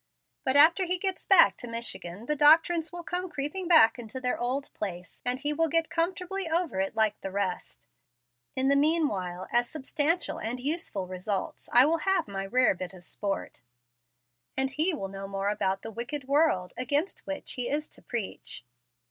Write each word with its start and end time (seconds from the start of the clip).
But 0.43 0.55
after 0.55 0.85
he 0.85 0.97
gets 0.97 1.27
back 1.27 1.57
to 1.57 1.67
Michigan, 1.67 2.25
the 2.25 2.35
doctrines 2.35 2.91
will 2.91 3.03
come 3.03 3.29
creeping 3.29 3.67
back 3.67 3.99
into 3.99 4.19
their 4.19 4.35
old 4.35 4.73
place, 4.73 5.21
and 5.23 5.39
he 5.39 5.53
will 5.53 5.67
get 5.69 5.91
comfortably 5.91 6.49
over 6.49 6.79
it 6.79 6.95
like 6.95 7.21
the 7.21 7.29
rest. 7.29 7.85
In 8.55 8.67
the 8.67 8.75
mean 8.75 9.07
while, 9.07 9.47
as 9.51 9.69
substantial 9.69 10.39
and 10.39 10.59
useful 10.59 11.05
results, 11.05 11.69
I 11.71 11.85
will 11.85 11.99
have 11.99 12.27
my 12.27 12.47
rare 12.47 12.73
bit 12.73 12.95
of 12.95 13.05
sport, 13.05 13.61
and 14.57 14.71
he 14.71 14.91
will 14.91 15.07
know 15.07 15.27
more 15.27 15.49
about 15.49 15.83
the 15.83 15.91
wicked 15.91 16.23
world 16.27 16.73
against 16.77 17.27
which 17.27 17.51
he 17.53 17.69
is 17.69 17.87
to 17.89 18.01
preach. 18.01 18.65